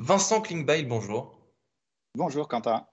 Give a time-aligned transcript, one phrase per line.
[0.00, 1.36] Vincent Klingbeil, bonjour.
[2.14, 2.86] Bonjour Quentin.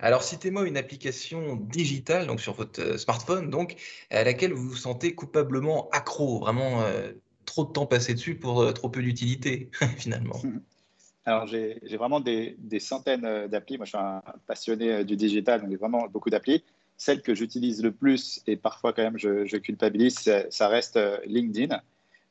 [0.00, 3.76] Alors, citez-moi une application digitale, donc sur votre euh, smartphone, donc,
[4.10, 7.12] à laquelle vous vous sentez coupablement accro, vraiment euh,
[7.44, 10.34] trop de temps passé dessus pour euh, trop peu d'utilité, finalement.
[11.24, 13.76] Alors, j'ai vraiment des, centaines d'applis.
[13.76, 16.64] Moi, je suis un passionné du digital, donc j'ai vraiment beaucoup d'applis.
[16.96, 21.80] Celle que j'utilise le plus, et parfois quand même je, culpabilise, ça reste LinkedIn,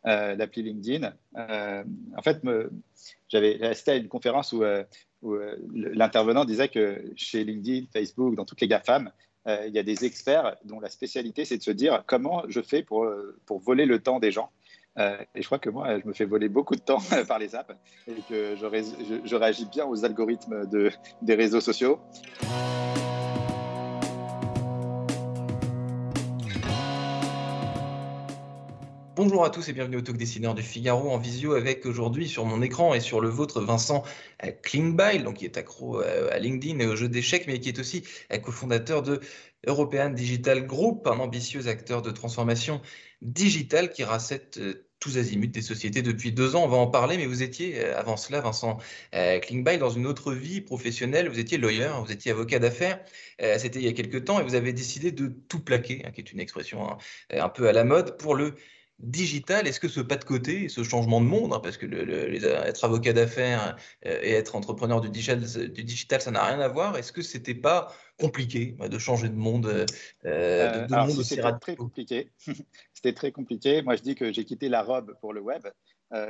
[0.08, 1.14] l'appli LinkedIn.
[1.36, 2.42] en fait,
[3.28, 4.64] j'avais assisté à une conférence où
[5.22, 9.12] où euh, l'intervenant disait que chez LinkedIn, Facebook, dans toutes les GAFAM,
[9.48, 12.62] euh, il y a des experts dont la spécialité, c'est de se dire comment je
[12.62, 14.50] fais pour, euh, pour voler le temps des gens.
[14.98, 17.74] et je crois que moi, je me fais voler beaucoup de temps par les apps
[18.08, 22.00] et que je, je réagis bien aux algorithmes de, des réseaux sociaux.
[29.18, 32.46] Bonjour à tous et bienvenue au Talk Dessineur du Figaro en visio avec aujourd'hui sur
[32.46, 34.04] mon écran et sur le vôtre Vincent
[34.46, 37.70] euh, Klingbeil, donc qui est accro euh, à LinkedIn et aux jeux d'échecs, mais qui
[37.70, 39.20] est aussi euh, cofondateur de
[39.66, 42.80] European Digital Group, un ambitieux acteur de transformation
[43.24, 44.60] digitale qui racette
[45.00, 46.66] tous azimuts des sociétés depuis deux ans.
[46.66, 48.78] On va en parler, mais vous étiez avant cela, Vincent
[49.12, 51.28] Klingbeil, dans une autre vie professionnelle.
[51.28, 53.00] Vous étiez lawyer, vous étiez avocat d'affaires.
[53.58, 56.22] C'était il y a quelques temps et vous avez décidé de tout plaquer, hein, qui
[56.22, 56.98] est une expression hein,
[57.32, 58.54] un peu à la mode, pour le
[59.00, 62.84] digital, est-ce que ce pas de côté, ce changement de monde, hein, parce que être
[62.84, 66.98] avocat d'affaires euh, et être entrepreneur du digital, du digital ça n'a rien à voir,
[66.98, 69.86] est-ce que c'était pas compliqué de changer de monde, euh,
[70.26, 72.32] euh, de, monde C'était très compliqué.
[72.94, 73.84] c'était très compliqué.
[73.84, 75.68] Moi, je dis que j'ai quitté la robe pour le web.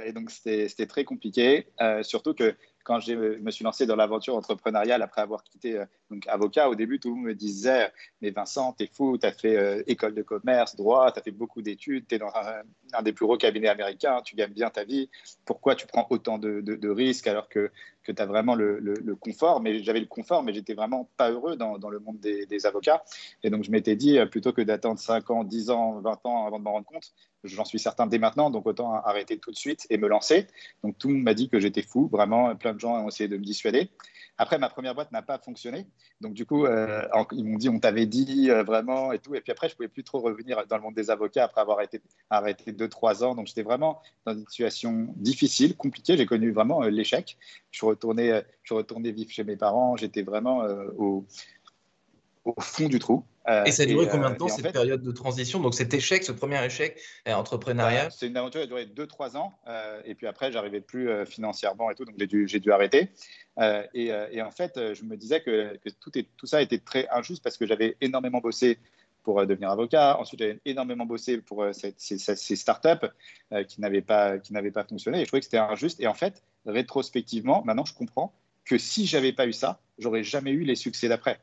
[0.06, 1.68] et donc, c'était très compliqué.
[2.02, 2.54] surtout que
[2.88, 6.76] quand je me suis lancé dans l'aventure entrepreneuriale après avoir quitté euh, donc avocat, au
[6.76, 10.22] début, tout le monde me disait Mais Vincent, t'es fou, t'as fait euh, école de
[10.22, 14.36] commerce, droit, t'as fait beaucoup d'études, t'es dans un, des plus gros cabinets américains, tu
[14.36, 15.10] gagnes bien ta vie.
[15.46, 17.72] Pourquoi tu prends autant de, risques alors que,
[18.04, 19.60] que tu vraiment le, confort?
[19.60, 23.04] Mais j'avais le confort, mais j'étais vraiment pas heureux dans, le monde des, des, avocats.
[23.44, 26.48] Et donc, je m'étais dit, euh, plutôt que d'attendre 5 ans, 10 ans, 20 ans
[26.48, 27.12] avant de m'en rendre compte,
[27.44, 30.48] j'en suis certain dès maintenant, donc autant arrêter tout de suite et me lancer.
[30.84, 33.36] Donc tout le m'a dit que j'étais fou, vraiment, plein de gens ont essayé de
[33.36, 33.90] me dissuader.
[34.38, 35.88] Après, ma première boîte n'a pas fonctionné.
[36.22, 37.02] Donc, du coup, euh,
[37.32, 39.36] ils m'ont dit, on t'avait dit euh, vraiment et tout.
[39.36, 41.62] Et puis après, je ne pouvais plus trop revenir dans le monde des avocats après
[41.62, 43.36] avoir été arrêté 2-3 ans.
[43.36, 46.18] Donc, j'étais vraiment dans une situation difficile, compliquée.
[46.18, 47.38] J'ai connu vraiment euh, l'échec.
[47.72, 49.98] Je suis retourné, je retourné vivre chez mes parents.
[49.98, 50.64] J'étais vraiment
[50.96, 51.26] au
[52.60, 53.24] fond du trou.
[53.50, 55.60] Euh, et ça a duré combien de euh, temps cette période de transition?
[55.60, 58.08] Donc cet échec, ce premier échec euh, entrepreneurial?
[58.08, 59.58] Bah, C'est une aventure qui a duré 2-3 ans.
[60.06, 63.10] et puis après, j'arrivais plus financièrement et tout, donc j'ai dû, dû, arrêter.
[63.94, 67.08] Et, et, en fait, je me disais que, que tout, est, tout ça était très
[67.10, 68.80] injuste parce que j'avais énormément bossé
[69.24, 70.18] pour devenir avocat.
[70.20, 73.08] Ensuite, j'avais énormément bossé pour ces, ces, ces, startups
[73.68, 75.20] qui n'avaient pas, qui pas fonctionné.
[75.20, 76.00] Et je trouvais que c'était injuste.
[76.02, 78.34] Et en fait, rétrospectivement, maintenant, je comprends
[78.66, 81.40] que si j'avais pas eu ça, j'aurais jamais eu les succès d'après.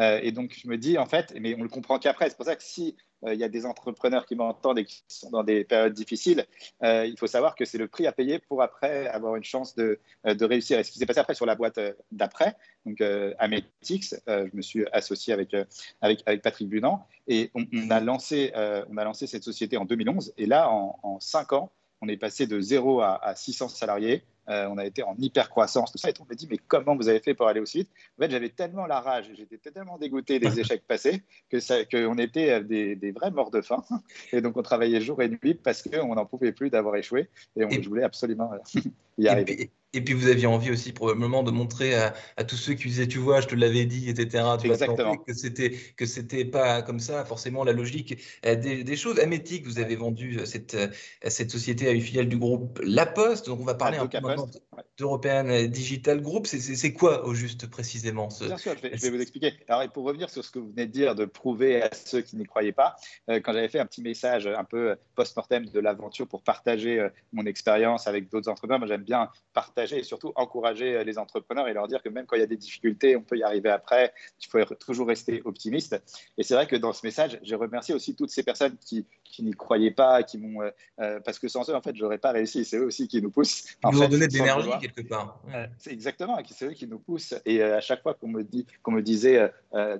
[0.00, 2.30] Euh, et donc, je me dis, en fait, mais on le comprend qu'après.
[2.30, 5.02] C'est pour ça que si euh, il y a des entrepreneurs qui m'entendent et qui
[5.08, 6.46] sont dans des périodes difficiles,
[6.82, 9.74] euh, il faut savoir que c'est le prix à payer pour après avoir une chance
[9.74, 10.78] de, de réussir.
[10.78, 11.78] Et ce qui s'est passé après sur la boîte
[12.10, 13.00] d'après, donc
[13.38, 15.54] Ametix, je me suis associé avec,
[16.00, 20.32] avec, Patrick Bunant et on, a lancé, on a lancé cette société en 2011.
[20.36, 24.24] Et là, en, 5 ans, on est passé de 0 à, à 600 salariés.
[24.48, 26.10] Euh, on a été en hyper croissance, tout ça.
[26.10, 27.90] Et on me dit, mais comment vous avez fait pour aller aussi vite?
[28.18, 31.58] En fait, j'avais tellement la rage, j'étais tellement dégoûté des échecs passés que
[31.90, 33.84] qu'on était des, des, vrais morts de faim.
[34.32, 37.28] Et donc, on travaillait jour et nuit parce qu'on n'en pouvait plus d'avoir échoué.
[37.56, 38.80] Et on voulait absolument euh,
[39.18, 39.70] y arriver.
[39.94, 43.18] Et puis vous aviez envie aussi probablement de montrer à, tous ceux qui disaient, tu
[43.18, 44.44] vois, je te l'avais dit, etc.
[44.64, 45.16] Exactement.
[45.18, 49.18] Que c'était que c'était pas comme ça forcément la logique euh, des, choses.
[49.20, 50.88] Amétique, vous avez vendu euh, cette euh,
[51.28, 53.46] cette société à une filiale du groupe La Poste.
[53.46, 54.48] Donc on va parler un peu maintenant
[54.96, 56.46] d'European Digital Group.
[56.46, 58.44] C'est quoi au juste précisément ce...
[58.44, 59.52] Bien sûr, je vais, vous expliquer.
[59.68, 62.36] Alors pour revenir sur ce que vous venez de dire, de prouver à ceux qui
[62.36, 62.96] n'y croyaient pas,
[63.28, 68.06] quand j'avais fait un petit message un peu post-mortem de l'aventure pour partager mon expérience
[68.06, 71.88] avec d'autres entrepreneurs, moi j'aime bien partager et surtout encourager euh, les entrepreneurs et leur
[71.88, 74.12] dire que même quand il y a des difficultés, on peut y arriver après.
[74.40, 76.00] Il faut toujours rester optimiste.
[76.38, 79.42] Et c'est vrai que dans ce message, j'ai remercié aussi toutes ces personnes qui, qui
[79.42, 80.70] n'y croyaient pas, qui m'ont, euh,
[81.00, 82.64] euh, parce que sans eux, en fait, j'aurais pas réussi.
[82.64, 83.76] C'est eux aussi qui nous poussent.
[83.84, 85.40] Ils nous ont donné de l'énergie quelque part.
[85.78, 87.34] c'est exactement, c'est eux qui nous poussent.
[87.44, 89.50] Et à chaque fois qu'on me dit, qu'on me disait,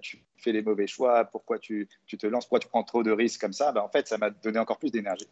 [0.00, 3.10] tu fais les mauvais choix, pourquoi tu, tu, te lances, pourquoi tu prends trop de
[3.10, 5.28] risques comme ça, ben, en fait, ça m'a donné encore plus d'énergie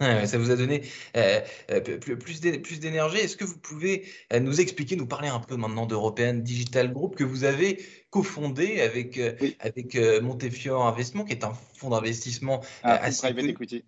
[0.26, 0.82] ça vous a donné
[1.16, 2.40] euh, euh, plus
[2.80, 3.18] d'énergie.
[3.18, 7.16] Est-ce que vous pouvez euh, nous expliquer, nous parler un peu maintenant d'European Digital Group
[7.16, 9.20] que vous avez cofondé avec,
[9.60, 13.84] avec Montefiore Investissement, qui est un fonds d'investissement ah, assez private equity.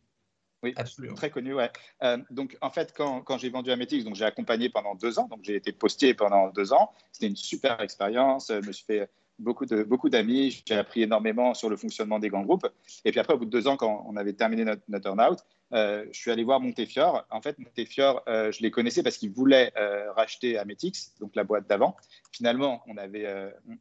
[0.62, 1.16] Oui, absolument.
[1.16, 1.70] Très connu, ouais.
[2.30, 3.70] donc, en fait, quand, quand j'ai vendu
[4.04, 6.92] donc j'ai accompagné pendant deux ans, donc j'ai été postier pendant deux ans.
[7.10, 8.46] C'était une super expérience.
[8.48, 9.08] Je me suis fait
[9.40, 10.62] beaucoup de beaucoup d'amis.
[10.64, 12.68] J'ai appris énormément sur le fonctionnement des grands groupes.
[13.04, 15.40] Et puis après, au bout de deux ans, quand on avait terminé notre, notre turn-out,
[15.72, 17.24] je suis allé voir Montefiore.
[17.30, 21.44] En fait, Montefiore, euh, je les connaissais parce qu'ils voulaient euh, racheter Ametix, donc la
[21.44, 21.96] boîte d'avant.
[22.30, 23.26] Finalement, on avait,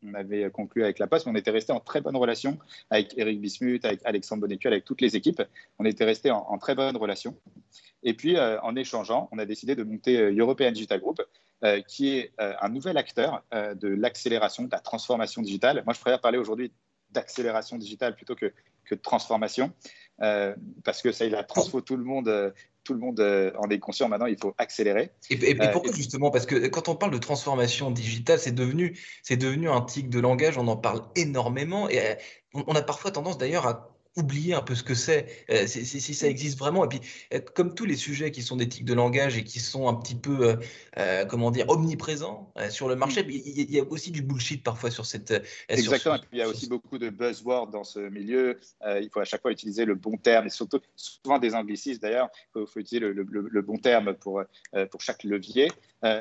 [0.03, 2.57] on avait conclu avec la Poste, mais on était resté en très bonne relation
[2.89, 5.41] avec Eric Bismuth, avec Alexandre Bonnecuel, avec toutes les équipes.
[5.79, 7.35] On était resté en, très bonne relation.
[8.03, 11.21] Et puis, en échangeant, on a décidé de monter European Digital Group,
[11.87, 15.83] qui est un nouvel acteur de l'accélération, de la transformation digitale.
[15.85, 16.71] Moi, je préfère parler aujourd'hui
[17.11, 18.53] d'accélération digitale plutôt que,
[18.85, 19.71] que de transformation.
[20.21, 22.27] Euh, parce que ça, il a transfo tout le monde.
[22.27, 22.51] Euh,
[22.83, 25.12] tout le monde euh, en est conscient maintenant, il faut accélérer.
[25.29, 26.31] Et, pourquoi justement?
[26.31, 30.19] Parce que quand on parle de transformation digitale, c'est devenu, c'est devenu un tic de
[30.19, 32.18] langage, on en parle énormément et
[32.56, 36.27] on a parfois tendance d'ailleurs à oublier un peu ce que c'est, euh, si, ça
[36.27, 36.83] existe vraiment.
[36.85, 37.01] Et puis,
[37.33, 40.15] euh, comme tous les sujets qui sont d'éthique de langage et qui sont un petit
[40.15, 40.57] peu,
[40.97, 45.05] euh, comment dire, omniprésents sur le marché, il y, a aussi du bullshit parfois sur
[45.05, 45.31] cette.
[45.69, 46.15] Exactement.
[46.15, 48.59] et puis, il y a aussi beaucoup de buzzwords dans ce milieu.
[48.85, 52.29] il faut à chaque fois utiliser le bon terme et surtout, souvent des anglicismes d'ailleurs.
[52.55, 54.43] Il faut, utiliser le, bon terme pour,
[54.89, 55.71] pour chaque levier.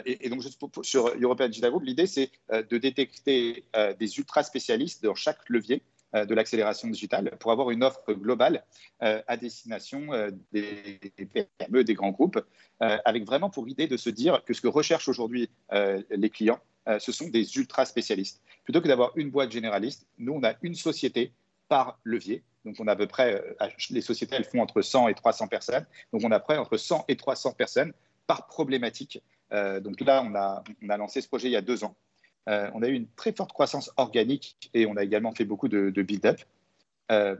[0.04, 3.64] Et, donc, juste sur European Digital Group, l'idée, c'est de détecter
[3.98, 5.82] des ultra spécialistes dans chaque levier
[6.14, 8.64] de l'accélération digitale pour avoir une offre globale
[9.02, 12.40] euh, à destination euh, des, PME, des grands groupes,
[12.80, 16.60] avec vraiment pour idée de se dire que ce que recherchent aujourd'hui les clients,
[16.98, 18.40] ce sont des ultra spécialistes.
[18.64, 21.34] Plutôt que d'avoir une boîte généraliste, nous, on a une société
[21.68, 22.42] par levier.
[22.64, 23.44] Donc, on a à peu près,
[23.90, 25.84] les sociétés, elles font entre 100 et 300 personnes.
[26.14, 27.92] Donc, on a près entre 100 et 300 personnes
[28.26, 29.22] par problématique.
[29.52, 31.94] donc là, on a, on a lancé ce projet il y a deux ans.
[32.48, 35.68] Euh, on a eu une très forte croissance organique et on a également fait beaucoup
[35.68, 36.40] de, build-up.
[37.12, 37.36] Euh,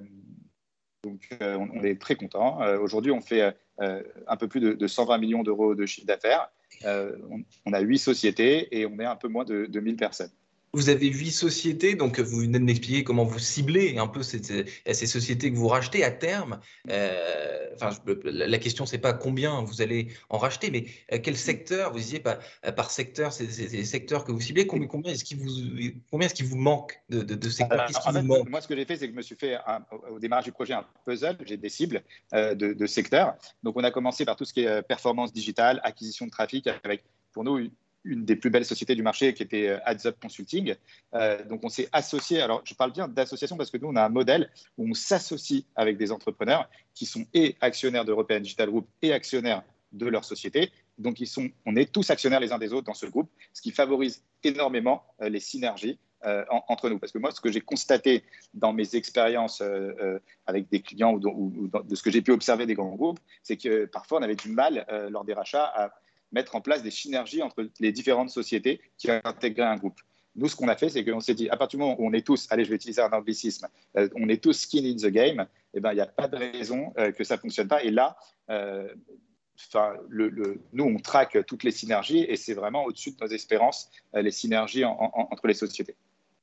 [1.03, 2.61] donc, euh, on, est très content.
[2.81, 6.51] Aujourd'hui, on fait un peu plus de, 120 millions d'euros de chiffre d'affaires.
[6.85, 10.31] On, a huit sociétés et on est un peu moins de, de 1000 personnes.
[10.73, 14.41] Vous avez huit sociétés, donc vous venez de m'expliquer comment vous ciblez un peu ces,
[14.41, 16.61] ces sociétés que vous rachetez à terme.
[16.89, 17.91] Euh, enfin,
[18.25, 22.21] la question, c'est pas combien vous allez en racheter, mais euh, quel secteur, vous disiez
[22.21, 25.51] par, euh, par secteur, c'est les secteurs que vous ciblez, combien, combien est-ce qu'il vous,
[26.09, 27.89] combien est-ce qu'il vous manque de, de, secteurs
[28.49, 29.57] Moi, ce que j'ai fait, c'est que je me suis fait,
[30.09, 33.35] au démarrage du projet, un puzzle, j'ai des cibles de, de secteurs.
[33.65, 37.03] Donc, on a commencé par tout ce qui est performance digitale, acquisition de trafic, avec
[37.33, 37.71] pour nous
[38.05, 40.75] une des plus belles sociétés du marché qui était euh, Ads Up Consulting.
[41.15, 44.05] Euh, donc on s'est associé, alors je parle bien d'association parce que nous on a
[44.05, 48.89] un modèle où on s'associe avec des entrepreneurs qui sont et actionnaires d'European Digital Group
[49.03, 49.63] et actionnaires
[49.93, 50.71] de leur société.
[50.99, 53.63] Donc ils sont, on est tous actionnaires les uns des autres dans ce groupe, ce
[53.63, 55.99] qui favorise énormément euh, les synergies
[56.51, 56.99] entre nous.
[56.99, 59.63] Parce que moi, ce que j'ai constaté dans mes expériences
[60.45, 63.87] avec des clients ou, de ce que j'ai pu observer des grands groupes, c'est que
[63.87, 65.95] parfois on avait du mal lors des rachats à
[66.33, 70.01] mettre en place des synergies entre les différentes sociétés qui intégré un groupe.
[70.37, 72.13] Nous, ce qu'on a fait, c'est qu'on s'est dit, à partir du moment où on
[72.13, 73.67] est tous, allez, je vais utiliser un anglicisme,
[73.97, 76.37] euh, on est tous skin in the game, eh ben, il n'y a pas de
[76.37, 77.83] raison euh, que ça ne fonctionne pas.
[77.83, 78.17] Et là,
[78.49, 78.89] euh,
[80.73, 84.87] nous, on traque toutes les synergies et c'est vraiment au-dessus de nos espérances, les synergies
[84.87, 85.97] entre les sociétés.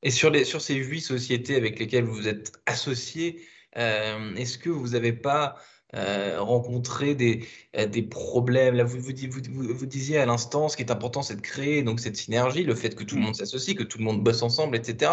[0.04, 3.42] Et sur, les, sur ces huit sociétés avec lesquelles vous êtes associés,
[3.74, 5.56] est-ce que vous n'avez pas
[5.96, 7.48] euh, rencontrer des,
[7.78, 8.76] euh, des problèmes.
[8.76, 9.14] Là, vous, vous,
[9.52, 12.64] vous, vous disiez à l'instant, ce qui est important, c'est de créer donc cette synergie,
[12.64, 13.24] le fait que tout le mmh.
[13.24, 15.12] monde s'associe, que tout le monde bosse ensemble, etc.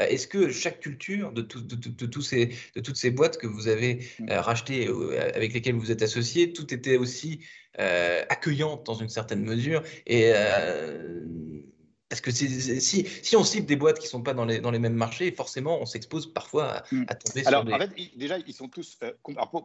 [0.00, 3.46] Euh, est-ce que chaque culture de, de, de, tous ces, de toutes ces boîtes que
[3.46, 4.32] vous avez mmh.
[4.32, 4.88] rachetées,
[5.34, 7.40] avec lesquelles vous êtes associés, tout était aussi
[7.76, 10.32] accueillante dans une certaine mesure et
[12.08, 14.70] parce que si, si, on cible des boîtes qui ne sont pas dans les, dans
[14.70, 17.06] les mêmes marchés, forcément, on s'expose parfois à, hmm.
[17.06, 17.72] tomber Alors, sur des...
[17.72, 18.98] en fait, déjà, ils sont tous.
[19.02, 19.12] Euh,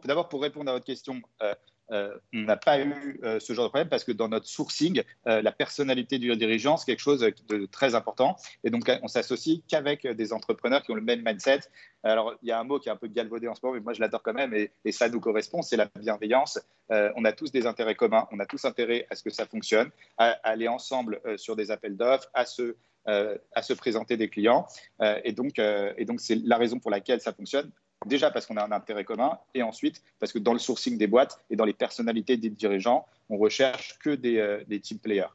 [0.04, 1.54] d'abord, pour répondre à votre question, euh,
[1.92, 5.02] euh, on n'a pas eu euh, ce genre de problème parce que dans notre sourcing,
[5.26, 8.36] euh, la personnalité du dirigeant, c'est quelque chose de très important.
[8.64, 11.60] Et donc, on s'associe qu'avec des entrepreneurs qui ont le même mindset.
[12.02, 13.82] Alors, il y a un mot qui est un peu galvaudé en ce moment, mais
[13.82, 16.58] moi, je l'adore quand même et, ça nous correspond, c'est la bienveillance.
[16.90, 19.90] on a tous des intérêts communs, on a tous intérêt à ce que ça fonctionne,
[20.18, 24.66] à, aller ensemble sur des appels d'offres, à se présenter des clients.
[25.00, 27.70] et donc c'est la raison pour laquelle ça fonctionne.
[28.06, 31.06] Déjà parce qu'on a un intérêt commun et ensuite parce que dans le sourcing des
[31.06, 35.28] boîtes et dans les personnalités des dirigeants, on recherche que des, euh, des team players.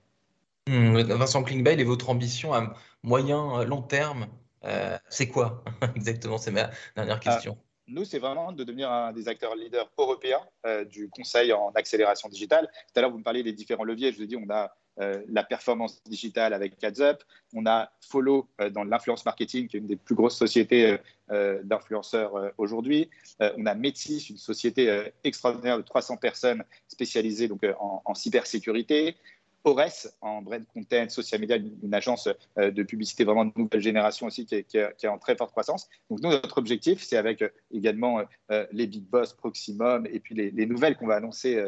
[0.68, 4.28] Hmm, Vincent Klingbeil, et votre ambition à moyen, euh, long terme,
[4.64, 5.64] euh, c'est quoi
[5.96, 6.40] exactement?
[6.40, 7.56] C'est ma dernière question.
[7.88, 10.42] nous, c'est vraiment de devenir un des acteurs leaders européens
[10.90, 12.68] du conseil en accélération digitale.
[12.88, 14.12] Tout à l'heure, vous me parliez des différents leviers.
[14.12, 17.24] Je vous ai dit, on a la performance digitale avec AdsUp.
[17.54, 20.98] On a Follow dans l'influence marketing, qui est une des plus grosses sociétés
[21.30, 23.10] d'influenceurs aujourd'hui.
[23.40, 29.18] on a Métis, une société extraordinaire de 300 personnes spécialisées donc, en, cybersécurité.
[29.66, 34.28] Ores en brand content, social media, une, agence euh, de publicité vraiment de nouvelle génération
[34.28, 35.90] aussi qui est, en très forte croissance.
[36.10, 38.22] Donc nous, notre objectif, c'est avec euh, également
[38.52, 41.62] euh, les big boss, Proximum et puis les, nouvelles qu'on va annoncer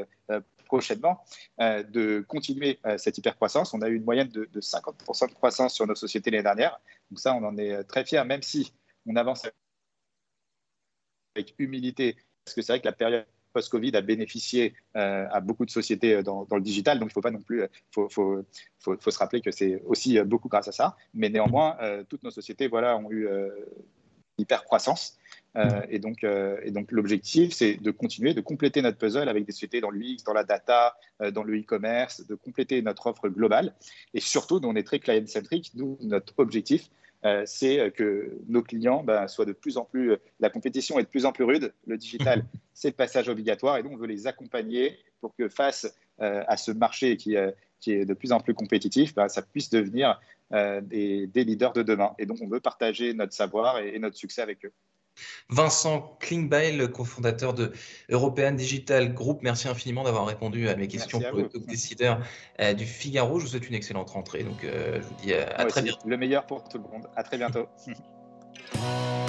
[0.67, 1.23] prochainement,
[1.59, 3.73] de continuer cette hyper croissance.
[3.73, 6.79] On a eu une moyenne de, de 50% de croissance sur nos sociétés l'année dernière.
[7.09, 8.73] Donc ça, on en est très fiers, même si
[9.05, 9.47] on avance
[11.35, 15.65] avec humilité, parce que c'est vrai que la période post-Covid a bénéficié euh, à beaucoup
[15.65, 16.99] de sociétés euh, dans, le digital.
[16.99, 20.19] Donc, il ne faut pas non plus, euh, faut, faut, se rappeler que c'est aussi
[20.21, 20.95] beaucoup grâce à ça.
[21.13, 21.77] Mais néanmoins,
[22.09, 23.27] toutes nos sociétés voilà, ont eu
[24.37, 25.17] hyper croissance.
[25.89, 29.81] Et donc, et donc l'objectif, c'est de continuer, de compléter notre puzzle avec des sociétés
[29.81, 30.95] dans l'UX, dans la data,
[31.33, 33.73] dans le e-commerce, de compléter notre offre globale.
[34.13, 36.89] Et surtout, on est très client-centric, d'où notre objectif,
[37.25, 40.11] euh, c'est euh, que nos clients ben, soient de plus en plus.
[40.11, 41.73] Euh, la compétition est de plus en plus rude.
[41.87, 43.77] Le digital, c'est le passage obligatoire.
[43.77, 47.35] Et donc, on veut les accompagner pour que face à ce marché qui,
[47.79, 50.19] qui, est de plus en plus compétitif, ben, ça puisse devenir
[50.51, 52.13] des, leaders de demain.
[52.17, 54.71] Et donc, on veut partager notre savoir et notre succès avec eux.
[55.49, 57.71] Vincent Klingbeil, cofondateur de
[58.09, 62.19] European Digital Group, merci infiniment d'avoir répondu à mes questions pour le décideur
[62.59, 63.39] euh, du Figaro.
[63.39, 64.43] Je vous souhaite une excellente rentrée.
[64.43, 66.07] Donc, euh, je vous dis euh, à très bientôt.
[66.07, 67.07] Le meilleur pour tout le monde.
[67.15, 67.67] À très bientôt.